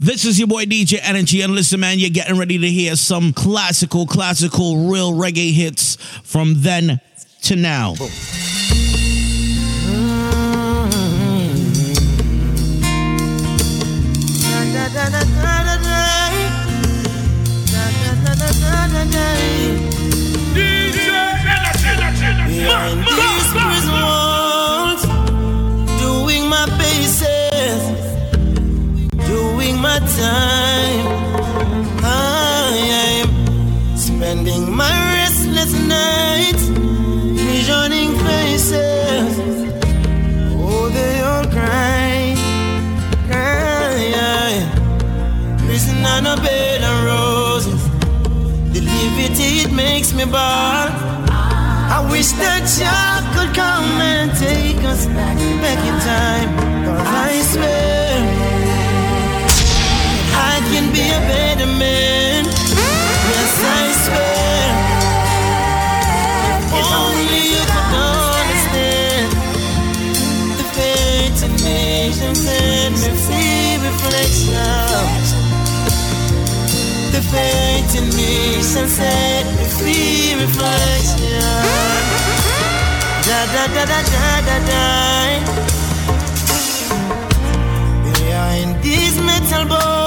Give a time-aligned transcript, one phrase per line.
[0.00, 3.32] This is your boy DJ Energy, and listen, man, you're getting ready to hear some
[3.32, 7.00] classical, classical, real reggae hits from then
[7.42, 7.94] to now.
[22.64, 23.43] Behind these prison walls,
[30.16, 31.06] time.
[32.04, 36.64] I am spending my restless nights
[37.38, 39.32] visioning faces.
[40.56, 42.34] Oh, they all cry,
[43.28, 43.94] cry.
[45.66, 47.82] Prison on a bed of roses.
[48.72, 50.88] The liberty it makes me ball.
[51.96, 56.48] I wish that y'all could come and take us back, back in time.
[56.84, 58.33] Cause I swear,
[63.30, 64.68] Yes, I swear.
[66.78, 69.28] If only you could understand
[70.58, 75.04] the fate of nations and me see reflection.
[77.14, 78.62] The fate in me
[79.78, 81.42] free reflection.
[83.26, 84.84] Da da da da da da da.
[88.04, 90.03] Behind these metal bars,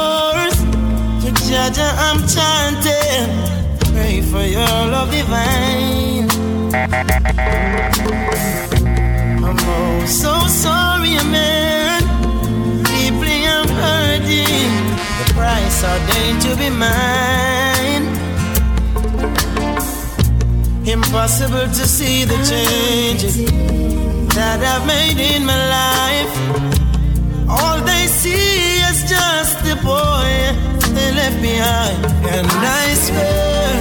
[1.71, 3.27] judge I'm chanting.
[3.93, 6.29] Pray for your love divine.
[9.43, 12.01] I'm oh so sorry, man.
[12.83, 14.71] Deeply I'm hurting.
[15.19, 18.05] The price ordained to be mine.
[20.87, 23.35] Impossible to see the changes
[24.35, 26.33] that I've made in my life.
[27.49, 31.99] All they see is just the boy they left behind.
[32.35, 32.47] And
[32.81, 33.77] I swear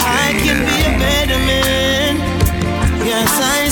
[0.00, 2.16] I can be a better man.
[3.04, 3.67] Yes, I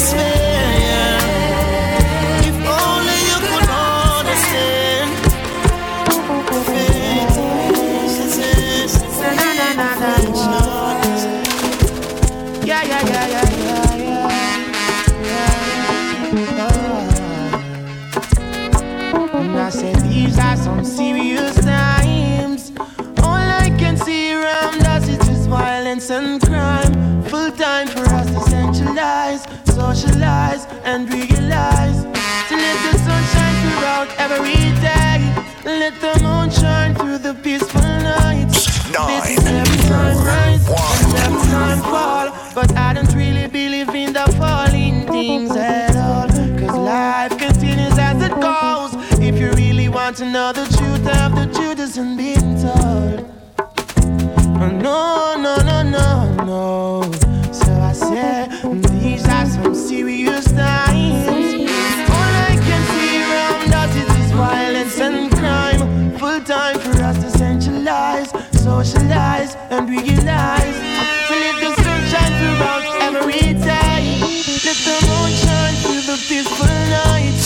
[35.66, 38.47] Let the moon shine through the peaceful night.
[38.50, 40.65] This is every time rise
[41.03, 42.31] and every time fall.
[42.54, 46.28] But I don't really believe in the falling things at all.
[46.28, 48.94] Cause life continues as it goes.
[49.19, 53.28] If you really want to know the truth of the truth isn't being told.
[54.81, 57.12] No, no, no, no, no.
[57.50, 58.50] So I said,
[59.00, 60.85] these are some serious times.
[69.76, 70.76] And realize.
[71.28, 74.03] To let the sun shine throughout every day.
[74.66, 77.37] Let the moon shine through the peaceful night.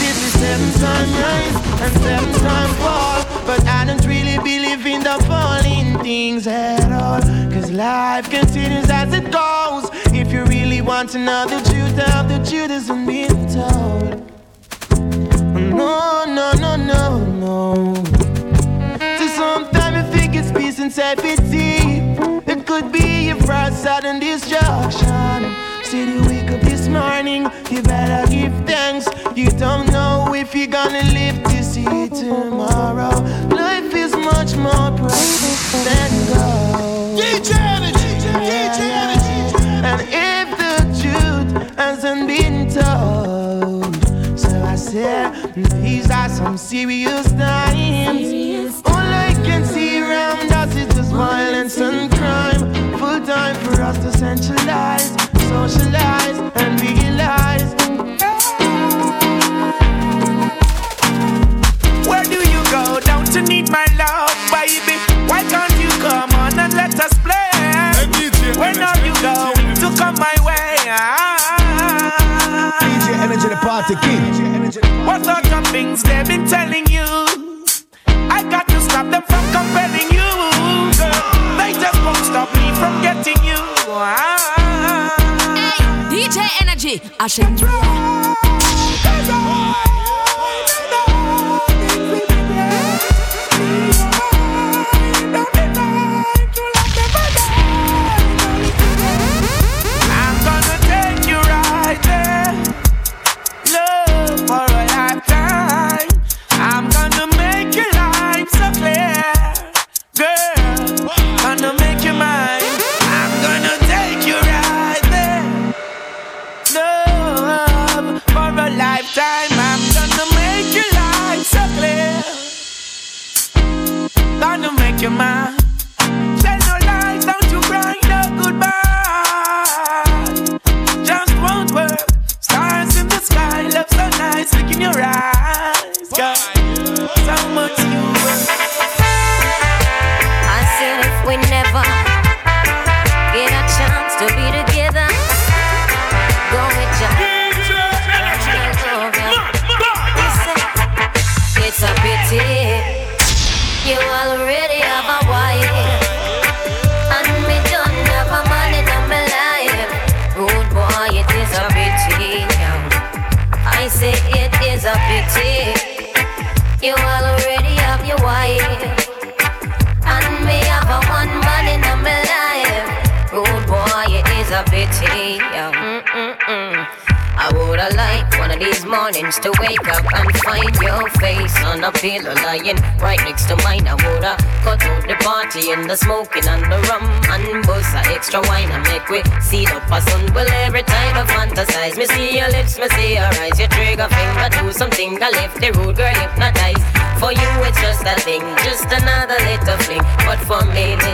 [0.00, 3.20] This is seven time rise and seven time fall.
[3.46, 7.20] But I don't really believe in the falling things at all.
[7.52, 9.90] Cause life continues as it goes.
[10.12, 14.22] If you really want to know the truth of the truth isn't being told.
[15.54, 18.13] No, no, no, no, no.
[20.84, 22.52] So sometimes I think it's peace and safety.
[22.52, 25.54] It could be your first sudden destruction.
[25.82, 29.08] See you wake up this morning, you better give thanks.
[29.34, 33.18] You don't know if you're gonna live to see tomorrow.
[33.48, 37.18] Life is much more precious than gold.
[37.18, 38.10] DJ Energy,
[38.44, 39.56] DJ Energy.
[39.88, 48.43] And if the truth hasn't been told, so I said, these are some serious times.
[55.68, 57.72] Socialize, and realize.
[62.06, 64.96] Where do you go down to need my love, baby?
[65.28, 67.50] Why can't you come on and let us play?
[68.60, 70.76] When are you going to come my way?
[72.80, 75.06] DJ Energy, the party king.
[75.06, 76.83] What sort of things they've been telling
[87.24, 88.43] Energy, Ashen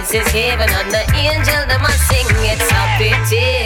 [0.00, 2.25] this is heaven and the angel that must sing.
[2.49, 3.59] It's a pity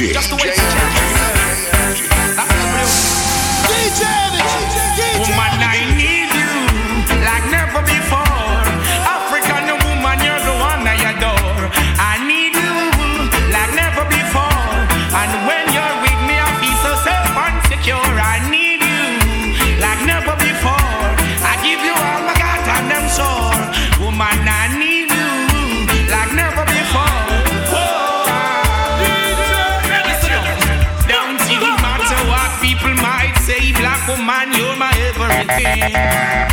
[0.00, 0.61] Energy.
[35.60, 36.51] Everything.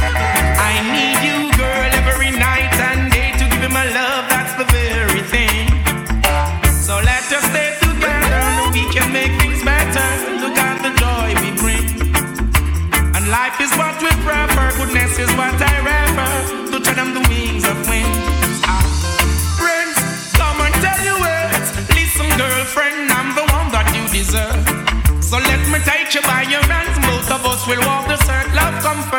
[28.89, 29.18] Circle.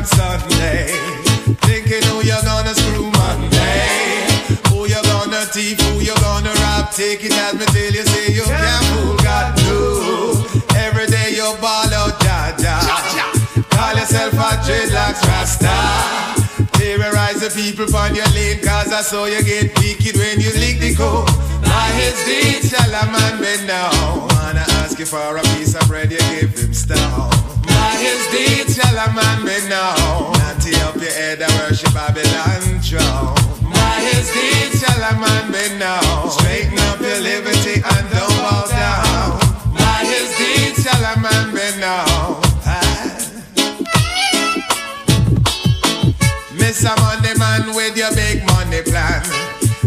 [0.00, 0.86] on Sunday,
[1.68, 4.24] thinking who you're gonna screw Monday,
[4.68, 6.90] who you're gonna thief, who you're gonna rob.
[6.92, 9.56] Take it as me till you say you can't fool God.
[9.64, 10.44] No,
[10.76, 12.78] every day you ball out, ja ja.
[13.70, 15.76] Call yourself a dreadlocks rasta.
[16.72, 20.80] Terrorize the people on your lane, cause I saw you get wicked when you lick
[20.80, 21.28] the code.
[21.62, 24.28] By his deeds shall a man bend down.
[24.32, 27.29] Wanna ask you for a piece of bread, you give him stone.
[28.00, 30.32] His deeds shall a man bend down.
[30.40, 33.34] Natty up your head and worship Babylon throne.
[33.72, 36.30] By his deeds shall a man bend down.
[36.30, 39.38] Straighten up your liberty and don't bow down.
[39.76, 42.40] By his deeds shall a man bend down.
[42.64, 42.90] Ah.
[46.56, 46.92] Mr.
[47.04, 49.22] Money Man with your big money plan.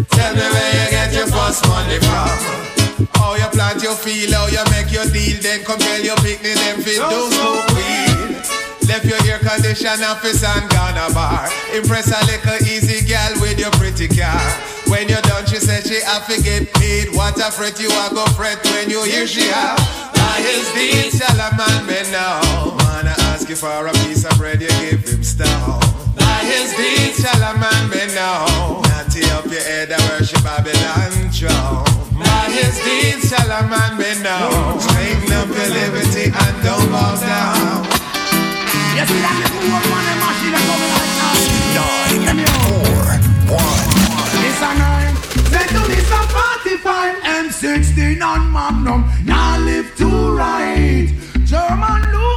[0.09, 2.72] Tell me where you get your first money from.
[3.15, 6.55] How you plant your feel, how you make your deal, then come tell your picnic
[6.55, 8.43] them fit do smoke weed.
[8.87, 11.49] Left your air condition office and gone a bar.
[11.73, 14.39] Impress a little easy gal with your pretty car.
[14.87, 17.15] When you're done, she said she have to get paid.
[17.15, 19.79] What a fret you a go fret when you hear she have.
[20.37, 22.41] His deeds shall a man be now.
[22.77, 25.82] Wanna ask you for a piece of bread, you give him stone.
[26.53, 28.85] His deeds shall a man be known.
[28.85, 31.81] Natty up your head and worship Babylon throne.
[32.13, 34.79] By his deeds shall a man be known.
[34.79, 37.89] Straighten up your liberty and don't bow down.
[38.93, 41.41] Yes, we have the poor one and machine coming right now.
[41.73, 43.89] Nine, four, one.
[44.37, 45.15] This a nine.
[45.49, 47.17] Say to me some 45
[47.49, 49.09] M16 on Magnum.
[49.25, 51.09] Now live to right.
[51.49, 52.32] German Luger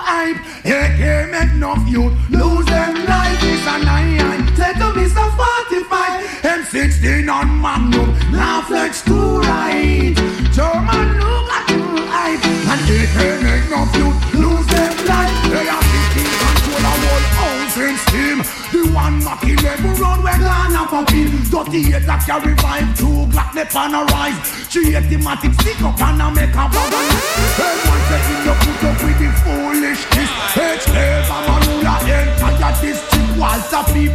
[0.00, 0.38] hype.
[0.64, 3.40] AK make enough youth lose them life.
[3.40, 4.46] This a nine.
[4.54, 8.08] Take to some 45 M16 on Magnum.
[8.32, 10.14] Now flex to right.
[10.52, 12.44] German Luger to hype.
[12.70, 15.34] And AK make enough youth lose them life.
[15.50, 18.40] They are 15 control a whole housing scheme.
[18.72, 21.30] The one knocking every road where Ghana popping.
[21.50, 24.38] Dirty eight that carry vibe, two Glock left on a rise.
[24.68, 27.18] Three automatic stick up and a make a bag of
[27.58, 28.97] Everyone saying you put up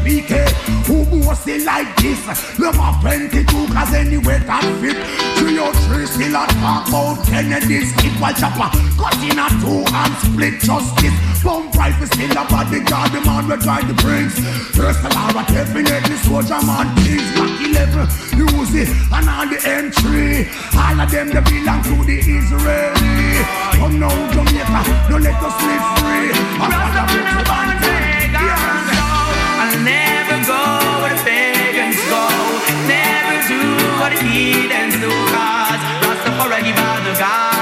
[0.01, 0.49] PPK.
[0.87, 2.19] Who boast it like this?
[3.03, 4.95] Plenty too, cause anyway that fit.
[5.35, 8.71] Three or three still a talk about Kennedy's while chopper.
[8.95, 11.11] Cut in a two and split justice.
[11.43, 14.39] Bump rifle still a bodyguard, the man will drive the bricks.
[14.71, 18.07] First all, definitely soldier man, things back 11,
[18.39, 20.47] use it, and all the M3.
[20.79, 23.43] All of them, they belong to the Israeli.
[23.75, 26.31] Come now, Jamaica, don't let us live free.
[26.63, 27.92] I'm not a
[34.21, 35.09] heathens do.
[35.09, 37.52] Cause Rastafari give the guidance.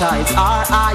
[0.00, 0.94] And are high,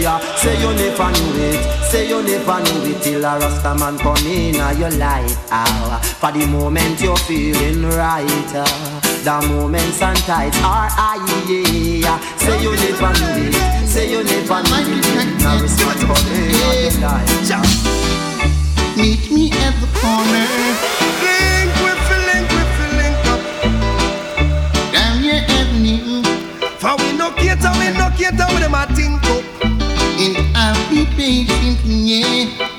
[0.00, 0.18] yeah.
[0.36, 4.26] Say you never knew it, say you never knew it till a Rasta man come
[4.26, 6.00] in your life, ah.
[6.20, 9.00] For the moment you're feeling right, ah.
[9.24, 10.90] The moments and tides are.
[12.44, 13.54] Say you never knew it,
[13.88, 15.40] say you never knew it.
[15.40, 16.52] Now respect for me,
[16.82, 17.30] your life.
[18.96, 21.53] Meet me at the corner.
[28.16, 29.44] Cater, with them a think up.
[29.64, 32.73] And I'll be patient, yeah.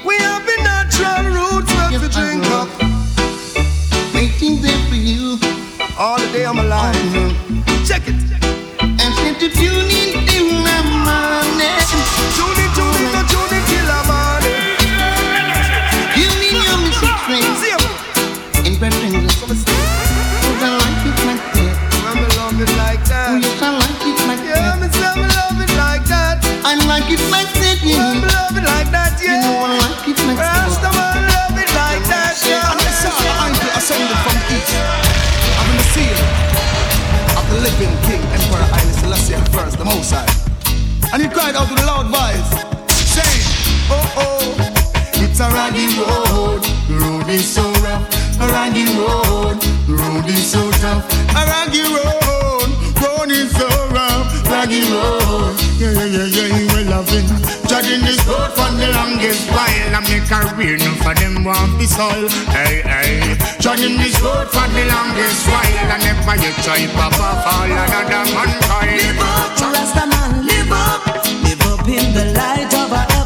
[54.91, 55.55] Road.
[55.79, 57.27] Yeah, yeah, yeah, yeah, he will love it.
[57.67, 59.95] Judging this road for the longest while.
[59.95, 62.29] I make a career, no for them want be soil.
[62.51, 63.37] Hey, hey.
[63.59, 65.91] Judging this road for the longest while.
[65.91, 68.99] I never you try, Papa, fall another mankind.
[68.99, 71.01] Live up, Rasta man, live up.
[71.43, 73.24] Live up in the light of a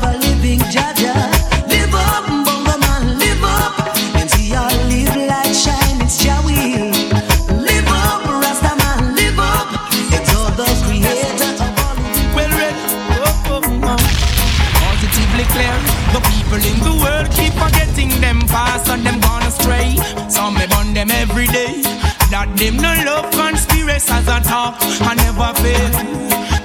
[22.59, 24.75] them no love conspiracies at all.
[25.07, 25.91] I never fail.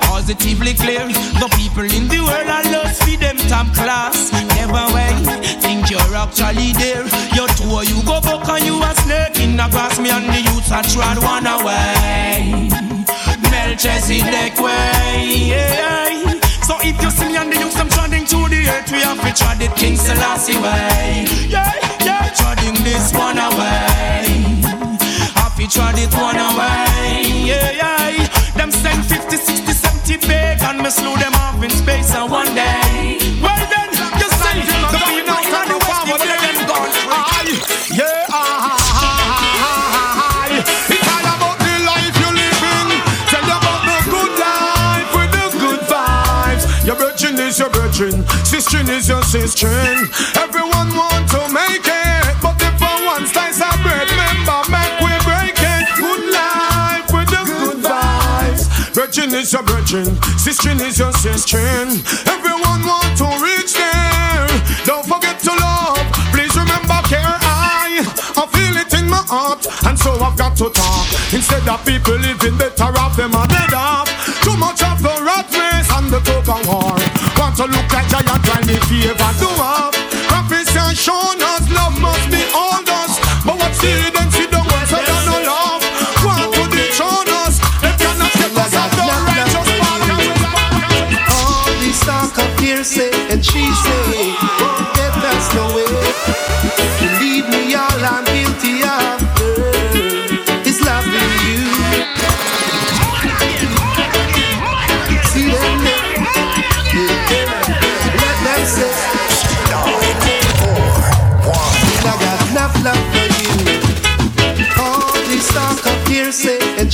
[0.03, 1.07] Positively clear.
[1.39, 4.33] The people in the world are lost for them top class.
[4.59, 5.23] Never wait.
[5.63, 7.07] Think you're actually there.
[7.35, 10.01] You're two you go back and you a snake in the grass.
[10.01, 12.69] Me and the youths are trod one away.
[13.51, 15.55] Melchizedek way.
[15.55, 16.41] Yeah.
[16.67, 19.21] So if you see me and the youths, I'm treading through the earth, we have
[19.23, 21.27] to tread it King Selassie way.
[21.47, 21.71] Yeah,
[22.03, 23.54] yeah, treading this one away.
[26.05, 27.25] To it one away.
[27.49, 28.29] Yeah, yeah.
[28.57, 32.53] Them send 50, 60, 70 big and me slew them off in space and one
[32.55, 33.17] day.
[33.41, 33.89] Well then,
[34.21, 36.93] you see, the people from the west, you hear them gone.
[37.89, 39.17] Yeah, ah, ah,
[39.65, 40.53] ah.
[40.93, 43.01] It's all about the life you're living.
[43.33, 46.65] Tell you about the good life with the good vibes.
[46.85, 49.73] Your virgin is your virgin, sister is your sister.
[59.45, 60.09] is your brethren,
[60.39, 61.61] sister is your sister.
[62.33, 64.49] Everyone want to reach there.
[64.89, 66.01] Don't forget to love.
[66.33, 67.37] Please remember care.
[67.45, 68.01] I
[68.41, 71.07] I feel it in my heart, and so I've got to talk.
[71.37, 74.09] Instead of people living better off, them are dead off.
[74.41, 76.97] Too much of the rat race and the token war.
[77.37, 79.93] Want to look like giant, try me favor Do have.
[80.25, 83.13] Prophecy shown us love must be all us,
[83.45, 84.15] but what's the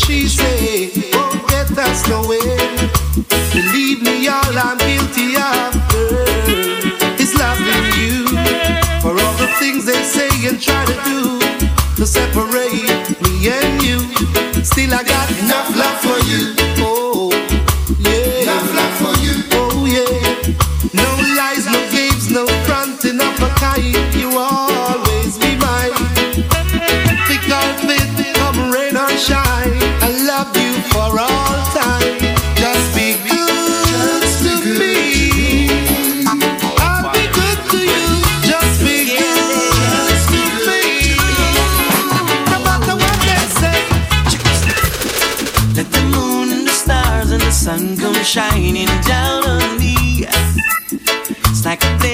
[0.06, 2.56] she say, oh, yeah, that's the way.
[3.52, 8.26] Believe me, all I'm guilty of, girl, is loving you.
[9.02, 11.38] For all the things they say and try to do
[11.96, 12.72] to separate
[13.22, 13.98] me and you,
[14.64, 16.59] still I got enough love for you.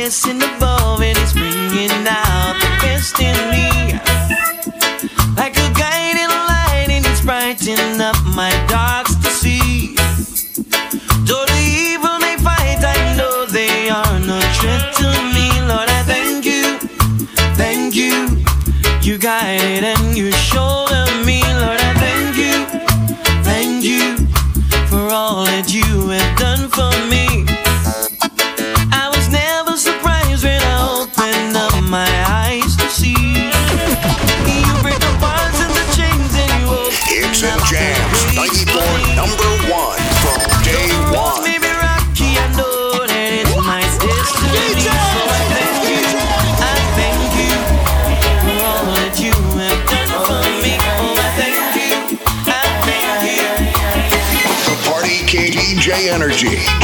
[0.07, 0.56] in the
[56.37, 56.76] Verde.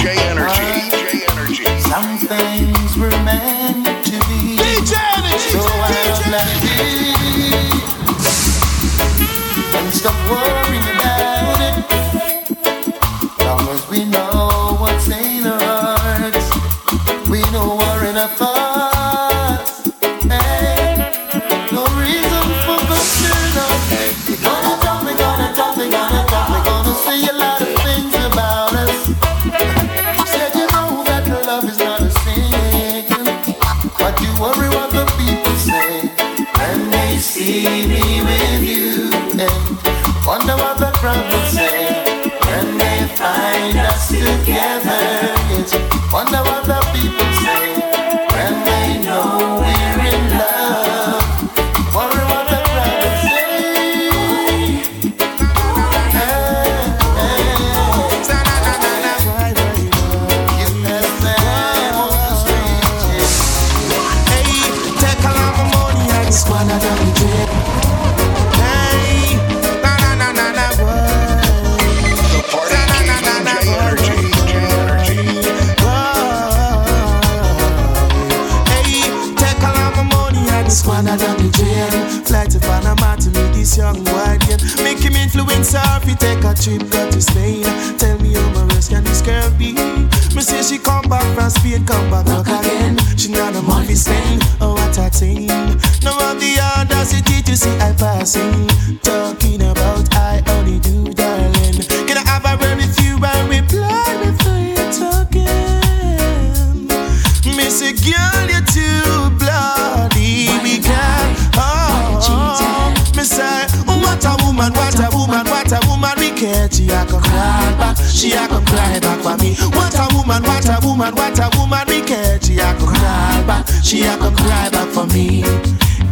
[118.12, 119.54] she a come cry back for me.
[119.76, 122.40] What a woman, what a woman, what a woman we care.
[122.40, 125.42] She a come cry back, she a come cry back for me.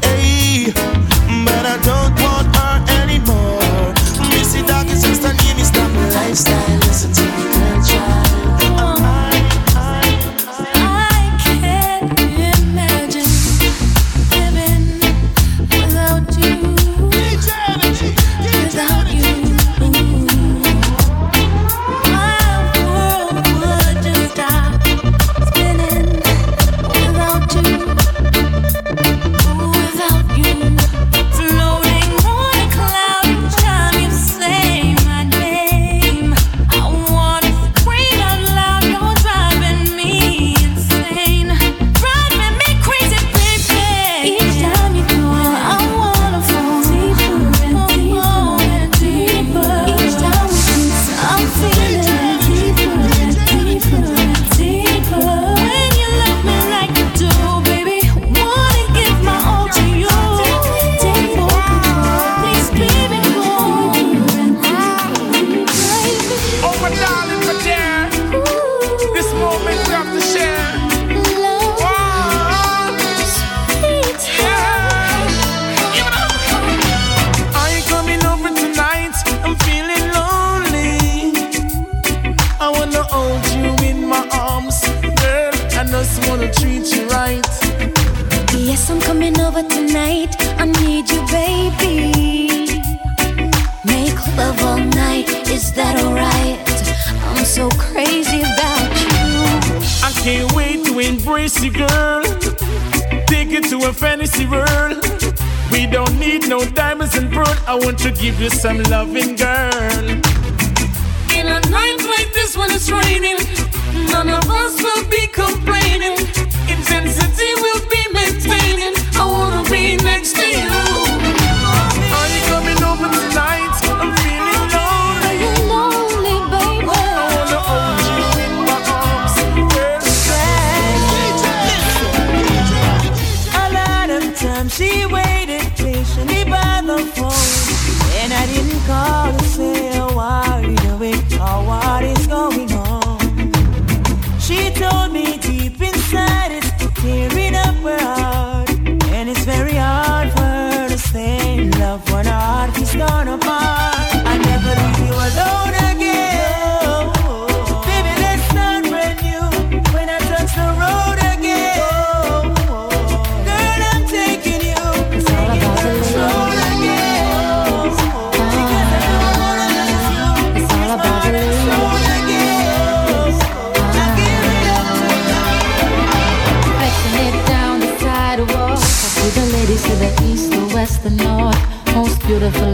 [0.02, 0.72] Hey,
[1.44, 3.94] but I don't want her anymore.
[4.30, 6.69] Missy doggy sister, give me stop lifestyle.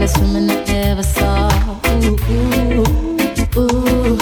[0.07, 1.49] baddest woman I ever saw.
[2.03, 4.17] Ooh, ooh, ooh.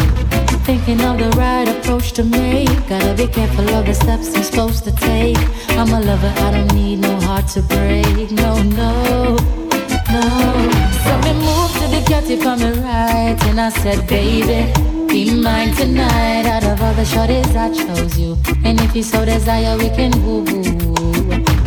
[0.65, 2.69] Thinking of the right approach to make.
[2.88, 5.38] Gotta be careful of the steps I'm supposed to take.
[5.71, 8.32] I'm a lover, I don't need no heart to break.
[8.32, 9.36] No, no,
[10.12, 10.28] no.
[11.04, 14.71] So we moved to the catty from the right, and I said, baby.
[15.08, 16.45] Be mine tonight.
[16.45, 18.38] Out of all the shorties, I chose you.
[18.63, 21.14] And if you so desire, we can woo woo.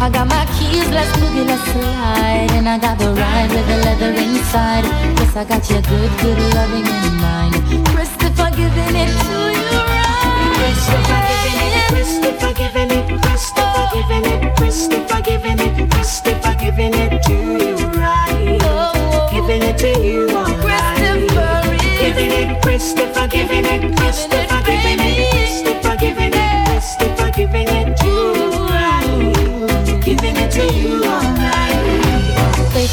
[0.00, 2.50] I got my keys, let's boogie, let's slide.
[2.52, 4.84] And I got the ride with the leather inside.
[5.18, 7.54] Yes, I got your good, good loving in mind.
[7.88, 10.54] Christopher giving it to you right.
[10.58, 17.22] Christopher giving it, Christopher giving it, Christopher giving it, Christopher giving it, Christopher giving it
[17.24, 18.58] to you right.
[18.62, 19.28] Oh.
[19.32, 24.47] Giving it to you right, Christopher giving it, Christopher giving it, Christopher.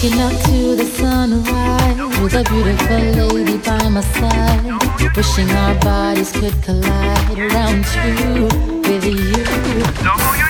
[0.06, 5.16] Up to the sunrise with a beautiful lady by my side.
[5.16, 8.44] Wishing our bodies could collide around you
[8.88, 10.45] with you.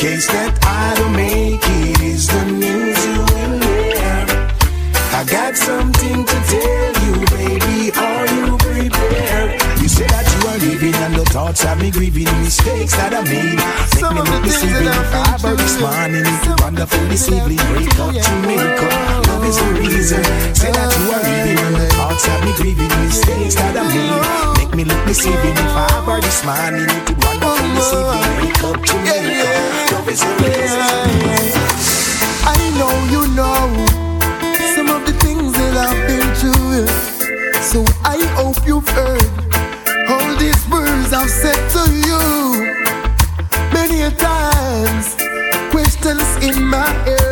[0.00, 4.24] case that I don't make it is the news you will hear.
[5.12, 7.92] I got something to tell you, baby.
[7.92, 9.60] Are you prepared?
[9.76, 12.32] You say that you are leaving, and the thoughts have me grieving.
[12.40, 14.88] Mistakes that I made make Some me look deceiving.
[14.88, 16.24] have this morning,
[16.64, 17.58] wonderful this evening.
[17.58, 18.82] Break up to make
[19.28, 20.24] up love is the reason.
[20.54, 21.88] Say that you are real.
[21.96, 24.60] thoughts have me grieving, mistakes that I made.
[24.60, 25.56] Make me look deceiving.
[25.56, 28.36] If I have her this morning, it would wonderful this evening.
[28.40, 29.40] Wake up to me.
[29.92, 30.80] Love is the reason.
[32.44, 33.64] I know you know
[34.74, 36.88] some of the things that I've been through.
[37.62, 39.24] So I hope you've heard
[40.10, 42.22] all these words I've said to you
[43.72, 45.16] many times.
[45.70, 47.29] Questions in my head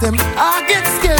[0.00, 0.14] them.
[0.18, 1.19] I get scared.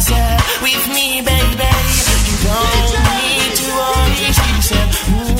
[0.00, 1.68] yourself with me, baby.
[2.24, 4.88] You don't need to worry, she said.
[5.12, 5.36] Ooh,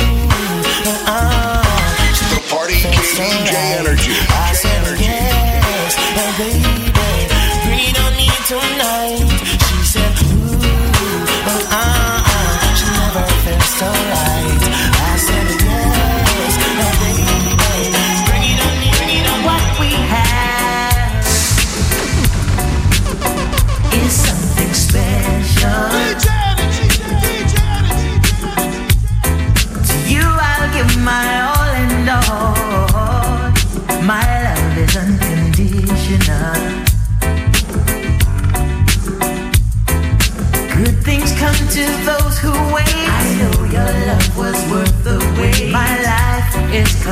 [0.85, 1.64] uh-uh.
[2.11, 4.12] It's the party KDJ energy.
[4.29, 6.77] I said yes, oh, baby.
[7.64, 9.29] Breathe on me tonight.
[9.64, 10.61] She said, ooh,
[11.57, 12.20] uh-uh.
[12.77, 14.10] She never felt so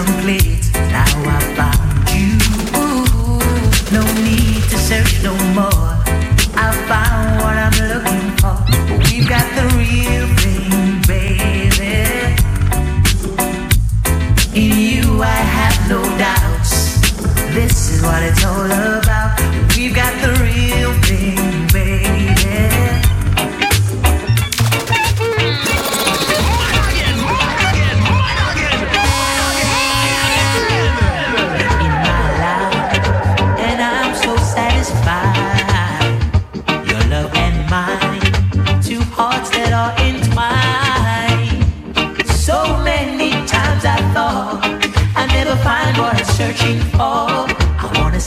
[0.05, 0.71] complete.
[0.93, 2.39] Now I found you.
[3.91, 5.68] No need to search no more.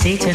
[0.02, 0.31] Satan.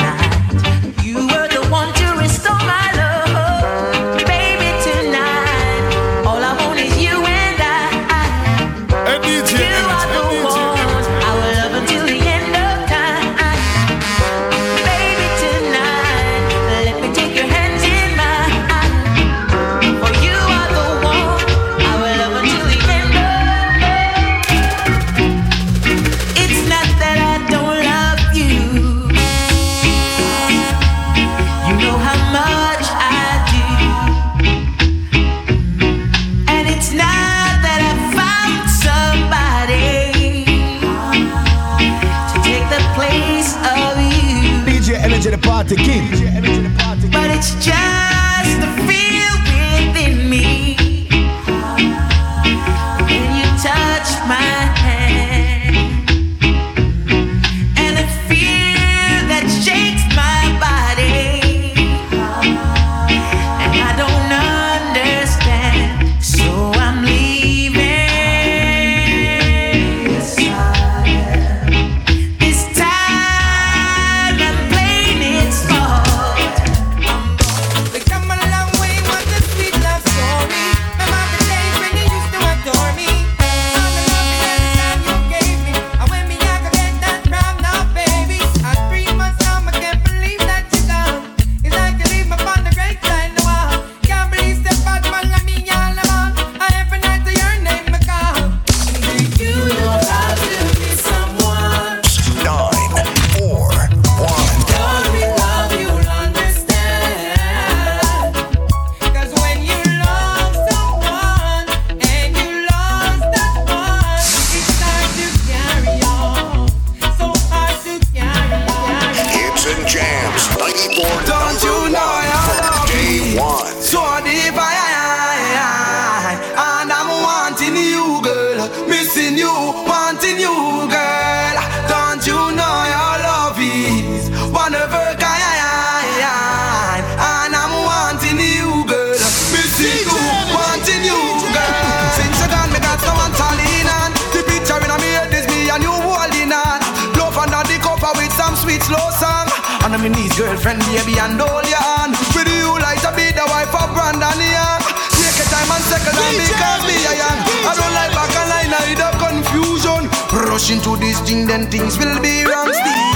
[150.36, 152.12] Girlfriend, baby, and all ya on.
[152.36, 154.84] With you like to be the wife of Brandon Young.
[155.16, 157.40] Take your time and settle down because me a young.
[157.64, 160.12] I don't like back and line, I the confusion.
[160.36, 163.08] Rush into this thing, then things will be wrong still.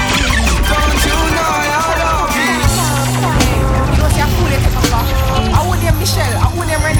[0.64, 2.56] Don't you know I love you?
[3.92, 4.80] You know, see a fool you take.
[5.52, 6.99] I want them Michelle, I want them Renee.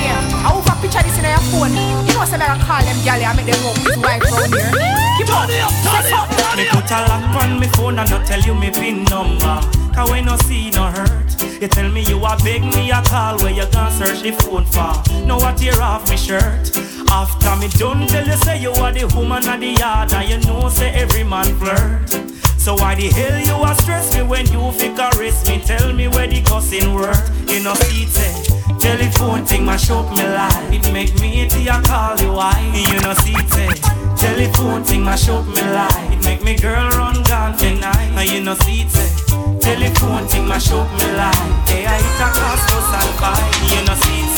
[1.00, 1.72] I want to picture this in your phone.
[2.06, 4.72] You know, say I call them gal and make them walk with wife round here.
[5.16, 6.56] Keep on, say something.
[6.56, 9.60] Me put a lock on me phone and not tell you me pin number.
[9.94, 11.40] Cause when no see no hurt.
[11.60, 14.64] You tell me you a beg me a call where you gonna search the phone
[14.66, 14.92] for.
[15.26, 16.76] Now I tear off me shirt.
[17.10, 20.38] After me done tell you say you are the woman of the yard and you
[20.48, 22.10] know say every man flirt.
[22.58, 25.60] So why the hell you a stress me when you fi caress me?
[25.60, 27.16] Tell me where the cussing work.
[27.48, 28.49] You know see.
[28.80, 30.72] Telephone thing mash up me life.
[30.72, 32.58] It make me till I call you why.
[32.74, 33.80] You know see it.
[34.18, 36.12] Telephone thing mash up me life.
[36.12, 38.10] It make me girl run gone tonight.
[38.16, 39.60] And you know see it.
[39.60, 41.68] Telephone thing mash up me life.
[41.68, 43.38] Hey, I hit a class bus and buy.
[43.68, 44.34] You know see it.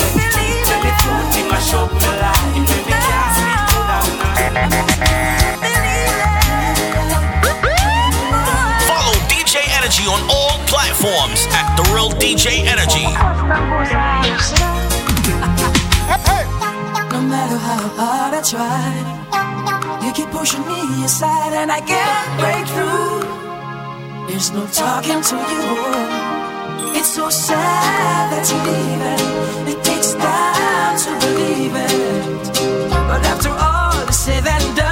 [0.66, 2.57] Telephone thing mash up me life.
[2.59, 3.86] It make me can't sleep good
[5.62, 5.72] night.
[9.83, 13.03] Energy on all platforms at The Real DJ Energy.
[17.11, 22.64] No matter how hard I try, you keep pushing me aside and I can't break
[22.70, 23.26] through.
[24.28, 26.95] There's no talking to you.
[26.95, 29.26] It's so sad that you're leaving.
[29.66, 32.53] It takes time to believe it.
[33.09, 34.91] But after all is said and done,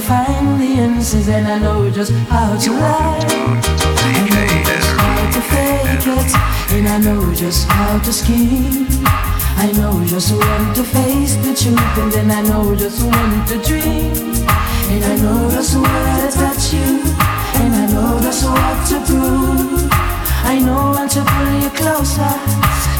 [0.00, 3.20] to find the answers, and I know just how to lie.
[4.02, 6.30] I know just how to fake it,
[6.74, 8.86] and I know just how to scheme.
[9.64, 13.56] I know just when to face the truth, and then I know just when to
[13.68, 14.12] dream.
[14.92, 16.90] And I know just where to touch you,
[17.60, 19.90] and I know just what to prove.
[20.52, 22.34] I know when to pull you closer,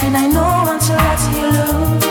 [0.05, 2.10] and I know when to let you loose.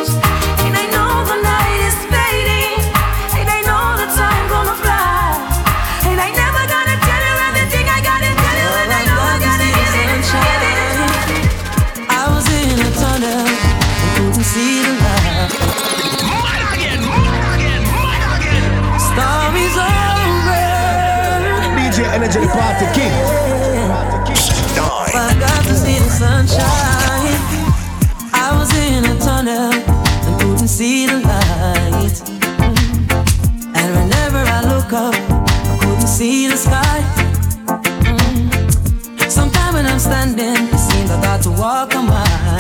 [22.22, 23.14] Energy Party King.
[25.16, 27.40] I got to see the sunshine.
[28.34, 32.20] I was in a tunnel and couldn't see the light.
[33.74, 37.00] And whenever I look up, I couldn't see the sky.
[38.04, 39.32] Mm.
[39.32, 42.59] Sometime when I'm standing, it seems I got to walk a mile.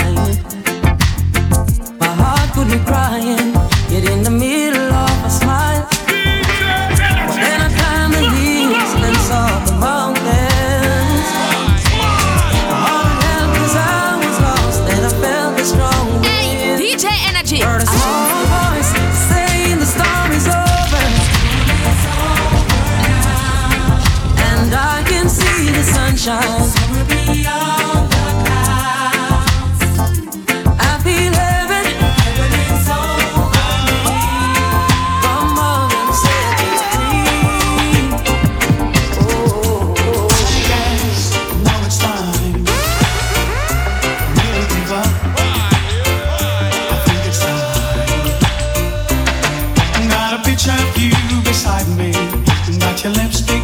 [51.09, 52.11] You beside me.
[52.79, 53.58] Got your lipstick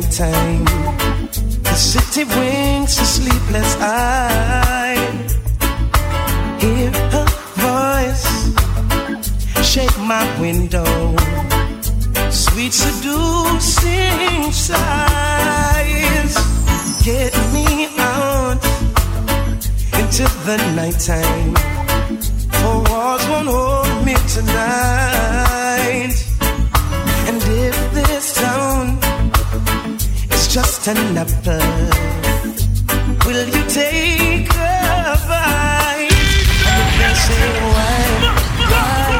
[0.00, 0.64] nighttime,
[1.62, 4.96] the city winks a sleepless eye.
[6.58, 7.26] Hear her
[7.66, 8.26] voice
[9.62, 10.84] shake my window,
[12.30, 16.34] sweet seducing sighs.
[17.04, 18.64] Get me out
[20.00, 21.54] into the nighttime.
[22.58, 25.69] For walls won't hold me tonight.
[30.50, 31.62] Just another,
[33.24, 36.10] will you take a bite?
[36.10, 38.02] If they say why,
[38.72, 39.14] why?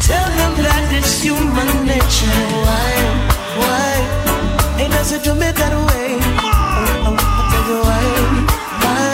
[0.00, 2.40] Tell them that it's human nature.
[2.64, 2.92] Why,
[3.60, 3.92] why?
[4.82, 6.16] It doesn't do me that way.
[6.40, 8.06] Oh, oh, you why,
[8.80, 9.12] why?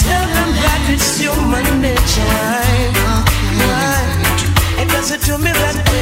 [0.00, 2.32] Tell them that it's human nature.
[2.40, 3.20] Why?
[3.68, 4.00] Why?
[4.82, 5.93] It doesn't do me that way.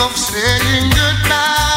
[0.00, 1.67] Of saying goodbye,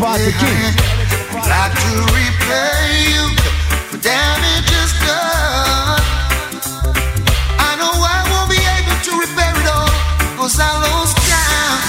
[0.00, 0.72] The king.
[1.44, 3.24] Like to repay you
[3.92, 6.00] for damages done.
[7.60, 9.92] I know I won't be able to repair it all,
[10.40, 11.84] cause I lost count.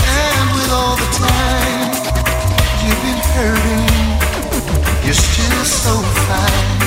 [0.00, 1.92] And with all the time
[2.80, 4.00] you've been hurting,
[5.04, 5.92] you're still so
[6.24, 6.80] fine,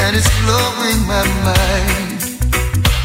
[0.00, 2.40] and it's blowing my mind.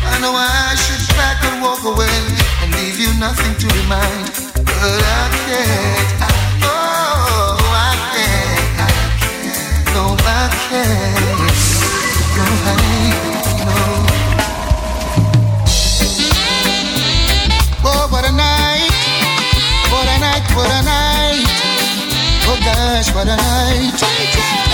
[0.07, 2.17] I know I should back and walk away
[2.63, 4.31] and leave you nothing to remind,
[4.63, 6.24] but I can't.
[17.87, 18.91] Oh, what a night.
[19.89, 21.47] What a night, what a night.
[22.47, 23.95] Oh, gosh, what a night.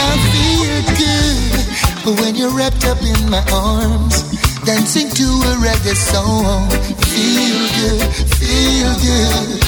[0.02, 4.24] I feel good when you're wrapped up in my arms,
[4.66, 6.68] dancing to a reggae song.
[7.14, 8.02] Feel good,
[8.42, 9.62] feel good.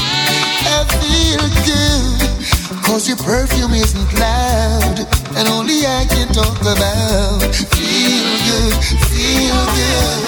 [0.66, 2.26] I feel good.
[2.84, 5.23] Cause your perfume isn't loud.
[5.36, 7.42] And only I can talk about.
[7.74, 8.74] Feel good,
[9.10, 10.22] feel good.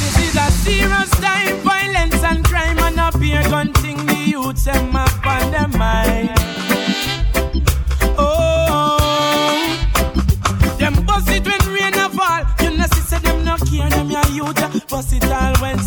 [0.00, 4.64] This is a serious time, violence and crime and up here gun thing the youths
[4.64, 6.30] them up on their mind.
[8.18, 9.68] Oh,
[10.78, 12.42] them bust it when rain a fall.
[12.60, 15.78] You know see them no care them your youth bust it all when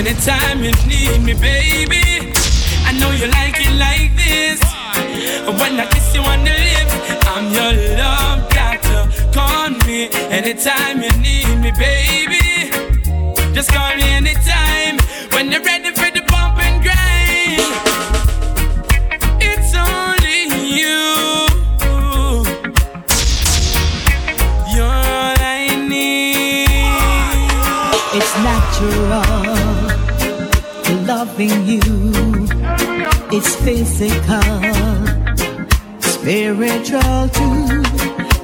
[0.00, 2.32] anytime you need me, baby.
[2.88, 4.60] I know you like it like this.
[5.60, 6.94] When I kiss you on the lips,
[7.28, 9.02] I'm your love doctor.
[9.30, 12.72] Call me anytime you need me, baby.
[13.54, 14.96] Just call me anytime
[15.34, 16.29] when you're ready for the
[31.40, 31.80] loving you.
[33.32, 34.42] It's physical,
[36.00, 37.82] spiritual too.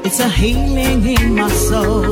[0.05, 2.07] It's a healing in my soul.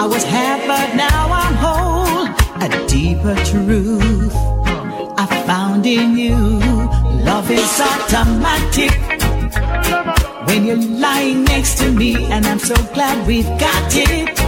[0.00, 2.26] I was half, but now I'm whole.
[2.62, 4.32] A deeper truth
[5.18, 6.36] I found in you.
[7.24, 8.92] Love is automatic
[10.46, 14.38] when you're lying next to me, and I'm so glad we've got it.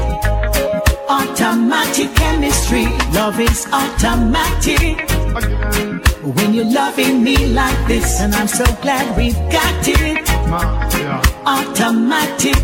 [1.09, 5.22] Automatic chemistry, love is automatic.
[5.33, 10.29] When you're loving me like this, and I'm so glad we've got it.
[11.49, 12.61] Automatic.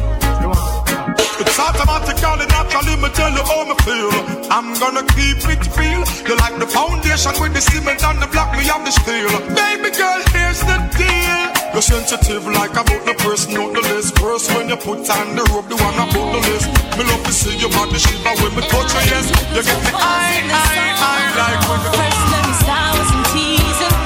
[1.41, 4.13] It's automatic, automatically, naturally, me tell you how me feel.
[4.53, 6.05] I'm gonna keep it real.
[6.29, 9.33] You like the foundation with the cement and the block, me have the steel.
[9.57, 11.73] Baby girl, here's the deal.
[11.73, 14.19] You're sensitive like about the person on the list.
[14.19, 16.69] First when you put on the rope, the one I about the list.
[17.01, 19.25] Me love to see your body shiver when me touch your yes.
[19.57, 20.69] You get me I, I,
[21.01, 23.97] I like when you First, let me start with some teasing.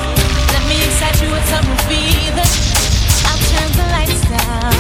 [0.55, 2.53] Let me excite you with some feeling.
[3.27, 4.71] I'll turn the lights down.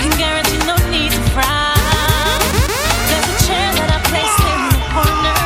[0.00, 2.40] Can guarantee no need to frown.
[3.08, 5.36] There's a chair that I placed in the corner.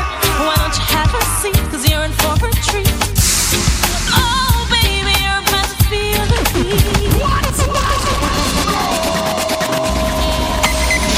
[0.47, 1.59] Why don't you have a seat?
[1.75, 2.95] Cause you're in for a treat.
[4.15, 7.11] Oh, baby, you're about to feel the heat.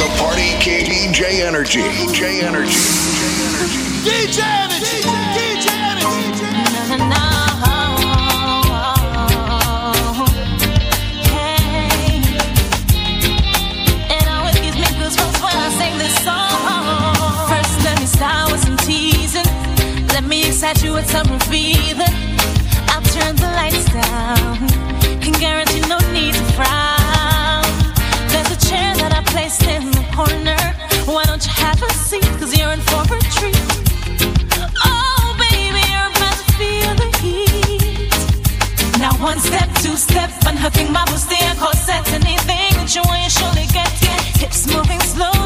[0.00, 1.82] The Party King DJ Energy.
[1.84, 2.80] DJ Energy.
[4.08, 5.09] DJ Energy.
[20.62, 22.20] Excite you with some feeling.
[22.92, 24.68] I'll turn the lights down.
[25.22, 27.64] Can guarantee no need to frown.
[28.28, 30.60] There's a chair that I placed in the corner.
[31.08, 32.28] Why don't you have a seat?
[32.36, 33.56] Cause you're in for a treat.
[34.84, 38.12] Oh, baby, you're about to feel the heat.
[39.00, 42.04] Now one step, two step, unhooking my bustier corset.
[42.12, 43.88] Anything that you want, you surely get.
[44.36, 45.39] Hips moving slowly,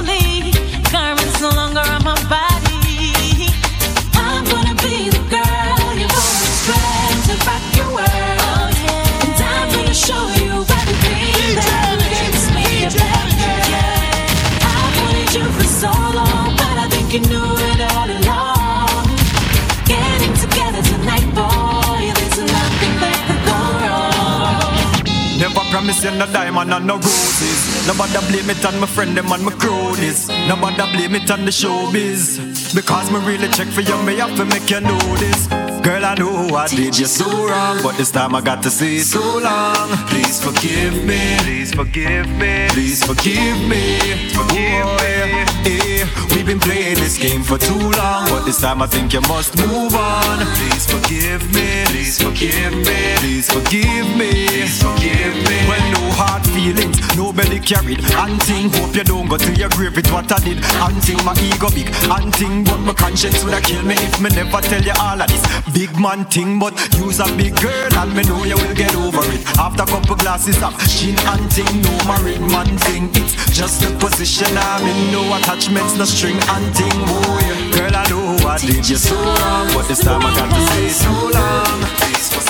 [25.75, 27.87] Promise you no diamond and no roses.
[27.89, 30.29] Nobody blame it on my friend them and my cronies.
[30.47, 32.39] Nobody blame it on the showbiz.
[32.77, 35.49] Because me really check for you, me have to make you know this.
[35.83, 38.99] Girl, I know I did you so wrong, but this time I got to say
[38.99, 39.89] so long.
[40.09, 41.19] Please forgive me.
[41.39, 42.69] Please forgive me.
[42.71, 43.99] Please forgive me.
[44.37, 45.45] Forgive me.
[45.65, 49.23] Eh, we've been playing this game for too long, but this time I think you
[49.23, 50.45] must move on.
[50.57, 51.85] Please forgive me.
[51.87, 53.17] Please forgive me.
[53.17, 54.31] Please forgive me.
[54.47, 55.57] Please forgive me.
[55.67, 58.01] Well, no hard feelings, nobody carried.
[58.13, 60.59] Hunting, hope you don't go to your grave with what I did.
[60.77, 61.89] Hunting, my ego big.
[62.13, 65.29] Hunting, but my conscience would have killed me if me never tell you all of
[65.29, 65.43] this.
[65.73, 69.23] Big man thing, but you's a big girl and me know you will get over
[69.33, 69.43] it.
[69.59, 73.11] After couple glasses of gin and ting, no married man thing.
[73.15, 77.01] It's just the position I'm in, no attachments, no string and ting.
[77.07, 80.49] Oh yeah, girl I know I did you so wrong, but this time I got
[80.49, 81.81] to say so long.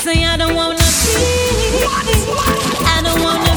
[0.05, 1.85] Say I don't wanna be.
[2.87, 3.55] I don't wanna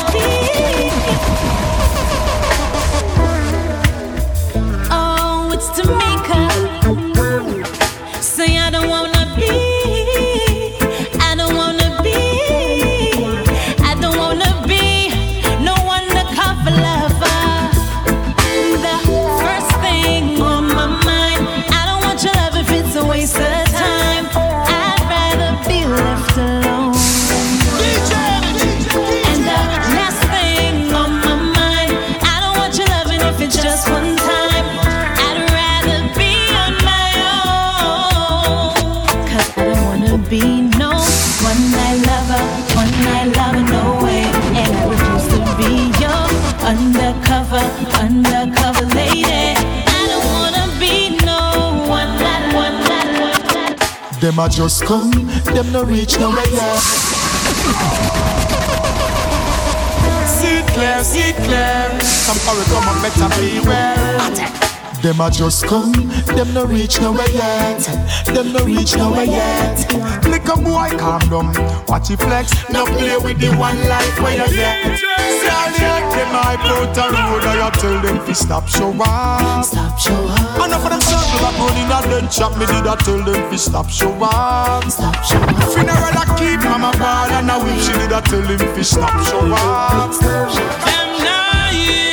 [54.38, 55.10] Them a just come,
[55.46, 56.78] them no reach nowhere yet.
[60.28, 62.00] See it clear, see it clear.
[62.02, 64.67] Some hurry come on, better beware.
[65.02, 65.92] Them a just come,
[66.26, 67.80] them no reach nowhere yet.
[68.26, 69.88] Them no reach nowhere yet.
[70.26, 71.54] Little boy, calm down.
[71.88, 72.52] Watch it flex.
[72.70, 75.00] No play with the one life where you get.
[75.00, 77.44] Sally, them I put a road.
[77.46, 79.66] I tell them to stop show up.
[79.66, 80.66] Stop show up.
[80.66, 82.66] Enough of them circle that running and then chop me.
[82.66, 84.84] Did I tell them to stop show up?
[84.90, 85.74] Stop show up.
[85.74, 87.80] Funeral I keep mama ball and I whip.
[87.80, 90.12] She did I tell him to stop show up.
[90.20, 92.07] Them not here.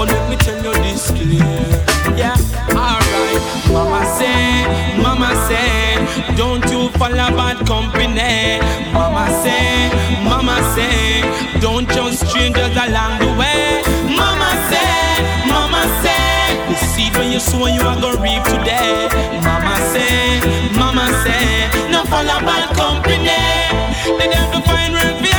[0.00, 1.44] But let me tell you this clear.
[2.16, 2.32] Yeah,
[2.72, 3.40] alright.
[3.68, 4.64] Mama say,
[4.96, 6.00] Mama say,
[6.36, 8.64] don't you follow bad company.
[8.96, 9.92] Mama say,
[10.24, 11.20] Mama say,
[11.60, 13.82] don't just strangers along the way.
[14.16, 15.20] Mama say,
[15.52, 19.04] Mama say, the seed when you sow you are gonna reap today.
[19.44, 20.40] Mama say,
[20.80, 23.36] Mama say, no follow bad company.
[24.16, 25.29] They have to find real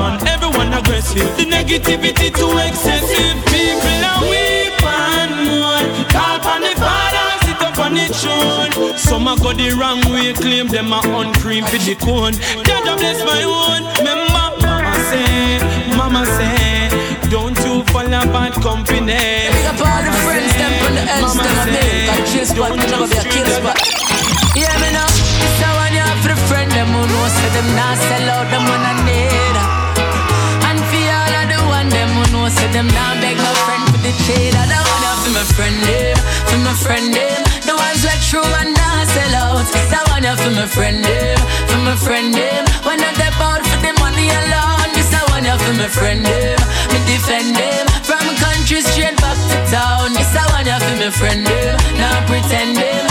[0.00, 1.28] man, everyone aggressive.
[1.36, 3.36] The negativity too excessive.
[3.52, 5.86] People are weep and mourn.
[6.08, 8.96] Call on the father, sit up on the throne.
[8.96, 12.34] Some a go the wrong way, claim them a uncream for the cone.
[12.64, 13.80] God bless my own.
[14.00, 15.60] Remember, mama say,
[15.96, 16.88] mama say,
[17.28, 19.20] don't you follow bad company.
[19.52, 22.08] Big up all the friends, them from the ends, them a big.
[22.08, 23.76] Got chill spot, me never be a kill spot.
[24.56, 25.08] Yeah, me know.
[25.40, 28.26] This a one you have for the friend, them who know, say them not sell
[28.34, 29.79] out, them when I need.
[32.80, 34.56] Them not beg no friend for the trade.
[34.56, 36.16] I don't wanna for my friend, them,
[36.48, 37.40] for my friend, them.
[37.68, 39.68] The ones that true and not sell out.
[40.10, 42.64] One you for my friend, them, for my friend, them.
[42.84, 46.24] When I step out for the money alone, this a one you for my friend,
[46.24, 46.60] them.
[46.92, 50.12] Me defend them from country straight back to town.
[50.16, 51.76] This a one you for my friend, them.
[52.00, 53.09] Not pretend them.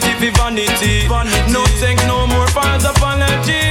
[0.00, 1.06] Vanity.
[1.08, 1.52] vanity.
[1.52, 3.69] No take no more false apology.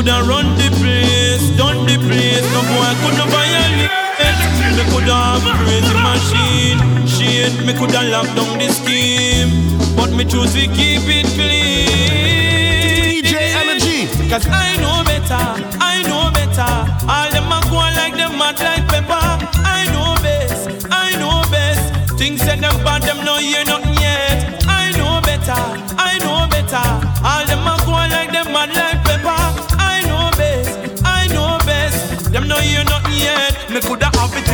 [0.00, 2.46] Coulda run the place, done the place.
[2.54, 3.90] No boy coulda violate.
[4.76, 6.80] Me coulda have crazy machine.
[7.06, 9.50] Shit, me coulda lock down the scheme.
[9.94, 13.22] But me choose to keep it clean.
[13.22, 14.08] DJ Energy.
[14.30, 15.44] Cause I know better,
[15.78, 16.72] I know better.
[17.04, 19.20] All them a go like them mad like pepper.
[19.68, 22.16] I know best, I know best.
[22.16, 24.64] Things that them bad, them no hear nothing yet.
[24.66, 25.60] I know better,
[26.00, 26.88] I know better.
[27.20, 28.99] All them a go like them mad like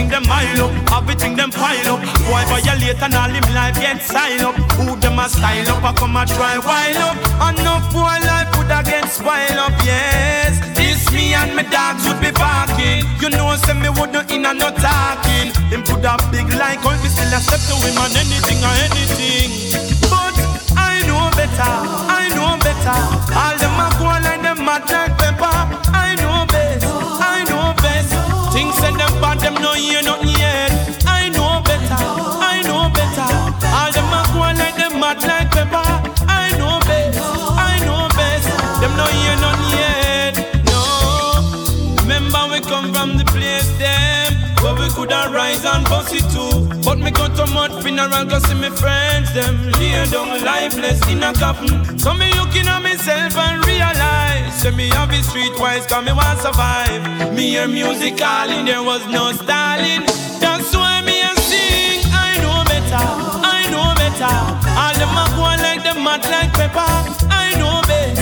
[0.06, 2.00] think them mile up, it them pile up.
[2.26, 4.54] Boy violate and all him life get sign up.
[4.78, 7.16] Who them a style up, I come a try while up.
[7.58, 10.60] Enough boy life coulda get spoil up, yes.
[10.76, 13.02] This me and my dogs would be barking.
[13.20, 15.50] You know, say me would not in and no talking.
[15.70, 19.50] Him coulda big like all me still a step to him on anything or anything.
[20.06, 20.36] But
[20.76, 21.74] I know better,
[22.10, 22.98] I know better.
[23.34, 25.25] All them a go on like them mad like
[28.56, 30.72] Things say them bad, them no hear nothing yet.
[31.06, 32.00] I know better,
[32.40, 33.28] I know better.
[33.78, 35.84] All them a go like them mad like pepper.
[36.26, 38.48] I know best, I know best.
[38.80, 40.34] Them no hear nothing yet.
[40.72, 40.80] No,
[42.00, 44.32] remember we come from the place them
[44.62, 46.65] where we coulda rise and bust it too.
[47.06, 51.32] Me go to mud funeral go see me friends them lay down lifeless in a
[51.32, 51.96] coffin.
[52.00, 56.40] So me looking at myself and realize say me have it streetwise 'cause me want
[56.42, 57.32] survive.
[57.32, 60.02] Me hear music calling, there was no styling.
[60.40, 62.02] That's why me a sing.
[62.28, 63.04] I know better,
[63.56, 64.34] I know better.
[64.82, 66.92] All them a go like them mad like pepper.
[67.30, 68.20] I know best,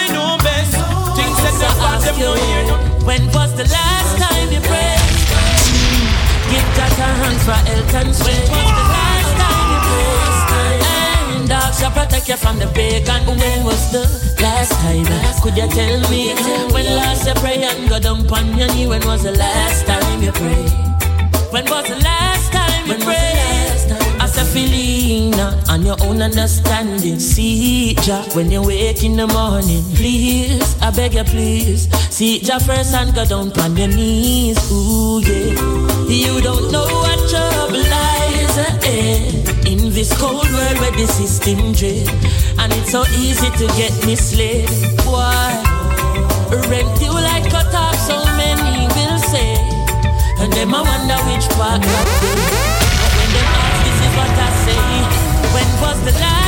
[0.00, 0.72] I know best.
[1.18, 2.64] Things that them bad, them no hear.
[3.04, 5.01] When was the last time you prayed?
[6.82, 8.50] God a hands for health and strength.
[8.50, 9.80] When was the last time you
[10.50, 11.36] prayed?
[11.36, 13.22] And dogs shall protect you from the pagan.
[13.26, 14.02] When was the
[14.42, 15.06] last time?
[15.42, 16.34] Could you tell me?
[16.74, 18.86] When last you pray and go down on your knee?
[18.86, 20.72] When was the last time you prayed?
[21.52, 24.11] When was the last time you prayed?
[24.52, 25.34] As a feeling
[25.70, 27.18] on your own understanding.
[27.18, 29.82] See Jah when you wake in the morning.
[29.94, 31.88] Please, I beg you, please.
[32.10, 34.58] See Jah first and go down on your knees.
[34.70, 35.56] Ooh, yeah.
[36.06, 39.66] You don't know what trouble lies ahead.
[39.66, 42.08] In this cold world where the system dread.
[42.58, 44.68] And it's so easy to get misled.
[45.06, 45.62] Why?
[46.68, 49.56] Rent you like cut off, so many will say.
[50.40, 52.61] And them I wonder which part got
[55.52, 56.41] When was the last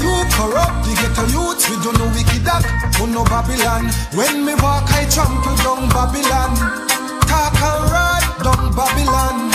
[0.00, 3.84] Cause a you corrupt, get a youth, we don't know wicked act, who no Babylon.
[4.16, 6.56] When me walk, I trample down Babylon.
[7.28, 9.52] Talk and ride down Babylon.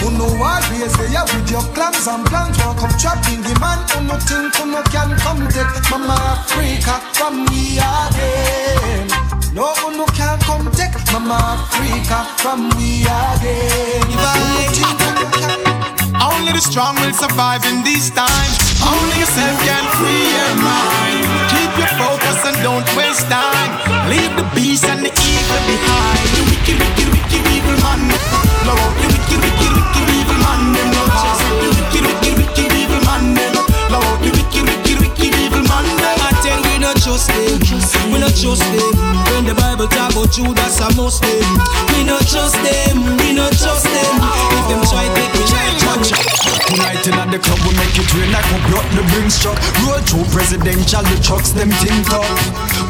[0.00, 0.10] Who
[0.40, 4.14] ways they are with your plans and plans Walk up trapping the man who no
[4.18, 9.08] think who no can come take Mama Africa from me again
[9.52, 15.14] No who no can come take Mama Africa from me again If I think who
[15.14, 15.30] no
[15.66, 15.77] can
[16.18, 18.58] Only the strong will survive in these times.
[18.82, 21.22] Only yourself can free your mind.
[21.54, 23.72] Keep your focus and don't waste time.
[24.10, 26.26] Leave the beast and the evil behind.
[26.34, 28.10] The wicked, wicked, wicked, evil man.
[28.66, 30.74] Out the wicked, wicked, wicked, evil man.
[30.74, 32.47] No the wicked, wicked, wicked,
[37.08, 37.28] trust
[37.96, 38.92] them, we not trust them.
[39.32, 41.40] When the Bible talk about Judas and Muslim,
[41.96, 44.14] we not trust them, we not trust them.
[44.52, 46.12] If them try take we try touch.
[46.68, 49.56] Tonight in at the club we make it rain like we brought the bring struck
[49.88, 52.28] Roll through presidential, the trucks them think up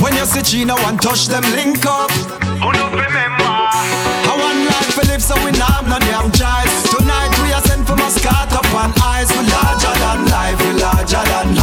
[0.03, 2.11] When you see China one touch them link up
[2.59, 3.47] Who don't remember?
[3.47, 7.63] I want life to live so we not have no damn choice Tonight we are
[7.71, 11.58] sent from a scat up on ice We larger than life, we larger than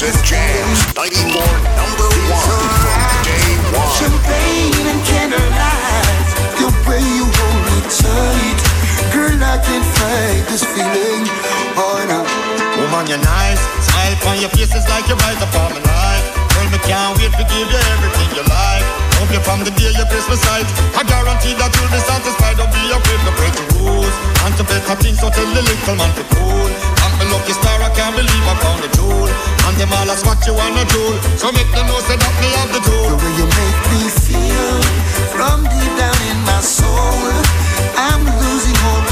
[0.00, 1.44] fight Hits and jams, 94
[1.76, 3.92] number one from day one.
[4.00, 6.28] champagne and candlelight.
[6.56, 8.58] The way you hold me tight.
[9.12, 11.28] Girl, I can't fight this feeling.
[11.76, 12.24] Oh, no.
[12.80, 13.60] Woman, you're nice.
[13.84, 16.24] Smile on your face is like you're right upon my life.
[16.56, 18.84] Girl, me can't wait to give you everything you like.
[19.20, 20.66] Hope you from the day you place my sight.
[20.96, 22.56] I guarantee that you'll be satisfied.
[22.56, 24.14] Don't be afraid to break rules.
[24.44, 26.70] And to better things, so tell the little man to cool.
[27.02, 29.28] I'm the lucky star, I can't believe I found the jewel.
[29.66, 31.04] And them all ask what you wanna do.
[31.40, 33.08] So make them know say that me have the tool.
[33.10, 34.76] The way you make me feel
[35.34, 37.32] from deep down in my soul.
[37.96, 39.09] I'm losing all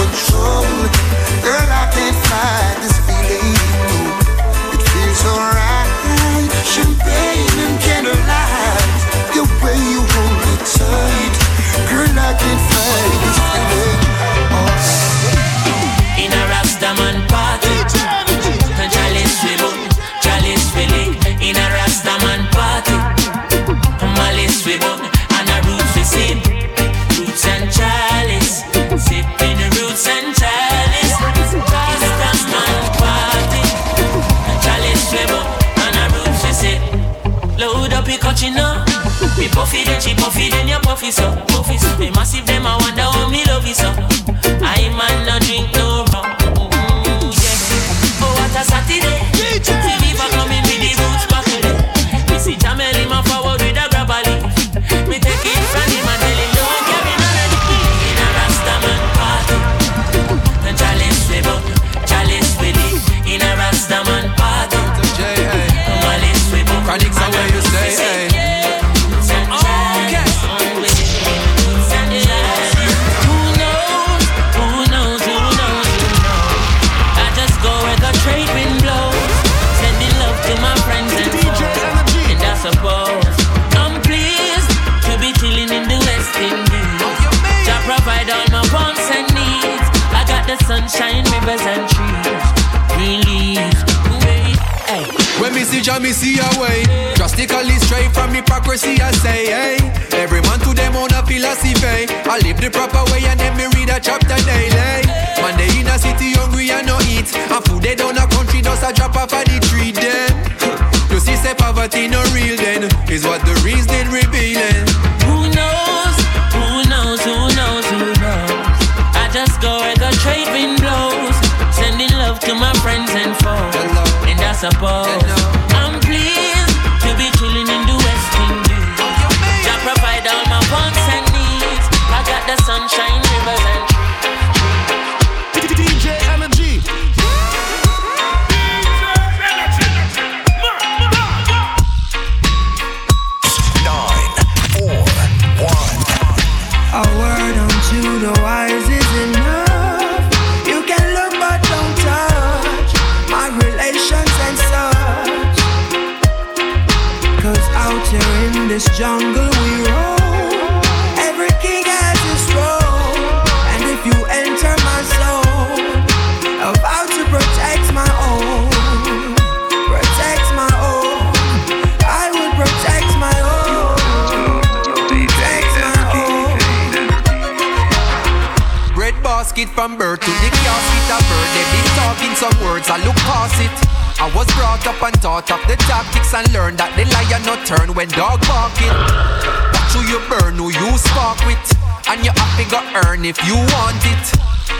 [193.29, 194.25] if you want it.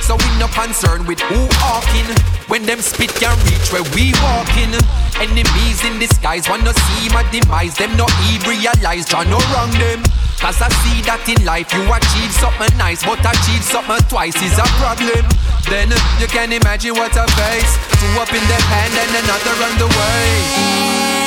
[0.01, 2.09] So we no concern with who hawking
[2.49, 4.73] When them spit can reach where we walking.
[5.21, 7.77] Enemies in disguise wanna see my demise.
[7.77, 10.01] Them no even realize try no wrong them.
[10.41, 14.57] Cause I see that in life you achieve something nice But achieve something twice is
[14.57, 15.27] a problem.
[15.69, 15.91] Then
[16.23, 19.91] you can imagine what I face Two up in the hand and another on the
[19.91, 21.19] way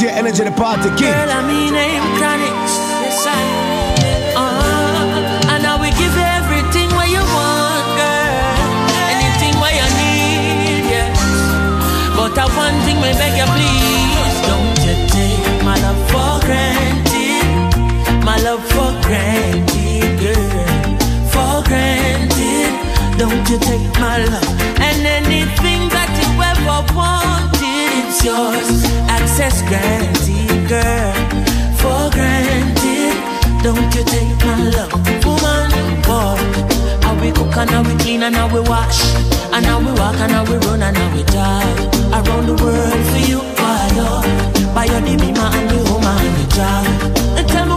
[0.00, 1.12] DJ Energy the Party King.
[1.12, 2.56] Girl, I mean name chronic.
[3.04, 3.36] Yes, I.
[4.32, 8.80] Uh, and I will give you everything what you want, girl.
[9.12, 11.20] Anything what you need, yes.
[12.16, 18.24] But I one thing, may beg you please, don't you take my love for granted,
[18.24, 20.96] my love for granted, girl,
[21.28, 22.72] for granted.
[23.20, 24.48] Don't you take my love
[24.80, 27.59] and anything that you ever wanted,
[28.10, 28.84] it's yours.
[29.08, 31.14] Access granted, girl,
[31.78, 33.14] for granted.
[33.62, 34.92] Don't you take my love,
[35.24, 35.70] woman,
[36.02, 36.38] boy.
[37.02, 39.00] How we cook and how we clean and how we wash,
[39.54, 41.78] and how we walk and how we run and how we drive
[42.18, 43.40] around the world for you,
[43.96, 44.08] yo?
[44.74, 47.69] Buy your the mima and the home and the job.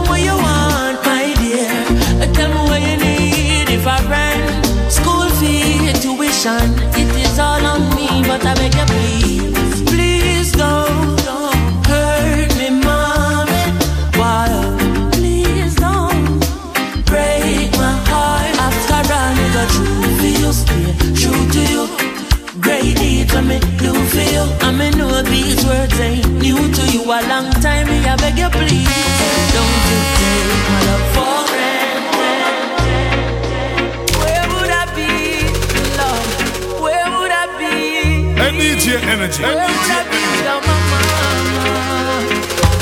[38.84, 39.42] And DJ Energy.
[39.42, 42.20] Where would I be without my mama?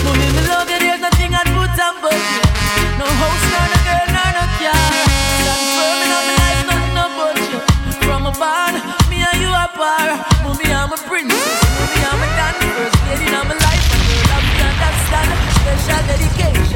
[0.02, 0.78] Mommy, me love you.
[0.82, 2.42] There's nothing I'd put above you.
[2.98, 4.82] No house, nor no girl, nor no car.
[5.38, 7.58] Stand firm in all my life, nothing about you.
[8.02, 8.74] From a barn,
[9.06, 10.18] me and you are par.
[10.42, 11.70] Mommy, I'm a princess.
[11.78, 13.86] Mommy, I'm a dance first lady in my life.
[13.94, 15.30] And you love me, understand.
[15.54, 16.71] Special dedication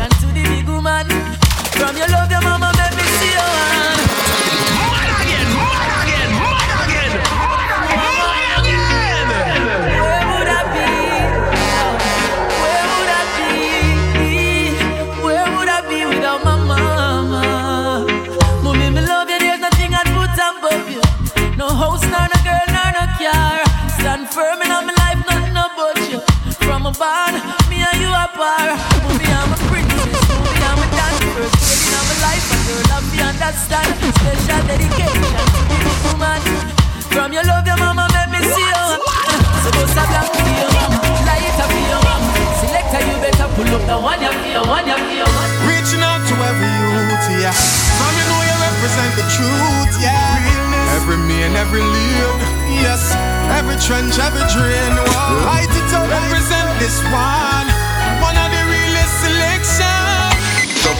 [28.47, 28.79] and you are par.
[29.27, 30.23] I'm a princess.
[30.31, 32.47] Mommy, I'm a dance first lady in my life.
[32.55, 33.91] And your love me understand.
[34.15, 36.41] Special dedication to the woman.
[37.11, 38.87] From your love, your mama made me see you.
[39.63, 40.69] So go stop black for you,
[41.27, 42.01] light up for you.
[42.61, 45.29] Selector, you better pull up the one you feel, one you feel.
[45.67, 47.57] Reaching out to every youth, yeah.
[47.99, 50.95] From you know you represent the truth, yeah.
[50.97, 52.43] Every man, every league,
[52.85, 53.15] yes.
[53.59, 55.47] Every trench, every drain, wow.
[55.49, 57.67] Light it up, represent this one.
[57.67, 57.76] One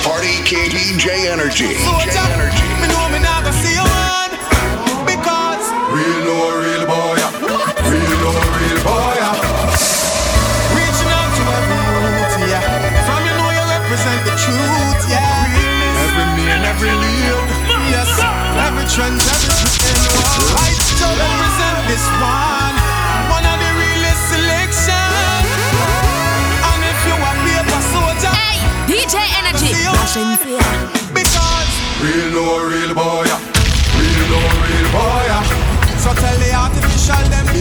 [0.07, 1.75] Party King DJ Energy.
[1.75, 2.47] Soldier,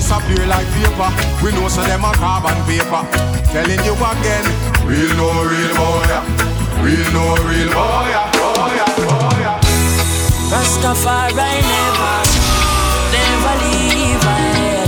[0.05, 1.09] disappear like vapor.
[1.41, 3.01] We know so them a carbon paper.
[3.49, 4.45] Telling you again,
[4.85, 6.05] Real no real boy.
[6.85, 8.13] Real no real boy.
[8.37, 9.45] Boy, boy.
[10.53, 12.17] Rastafari never,
[13.15, 14.85] never leave I.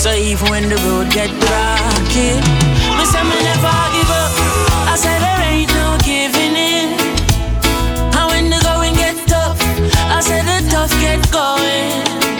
[0.00, 2.40] So even when the road get rocky,
[2.96, 4.32] me say me never give up.
[4.88, 6.88] I say there ain't no giving in.
[8.16, 9.60] And when the going get tough,
[10.08, 12.39] I say the tough get going.